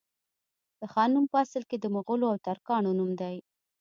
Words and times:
د 0.79 0.81
خان 0.93 1.09
نوم 1.15 1.25
په 1.31 1.37
اصل 1.45 1.63
کي 1.69 1.77
د 1.79 1.85
مغولو 1.95 2.25
او 2.31 2.37
ترکانو 2.47 2.91
نوم 2.99 3.11
دی 3.21 3.35